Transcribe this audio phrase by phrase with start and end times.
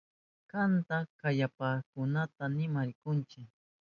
[0.51, 3.41] Kanta kayashpankunapas nima rinkichu.